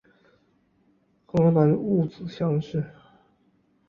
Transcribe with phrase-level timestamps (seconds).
[1.27, 2.83] 河南戊子乡试。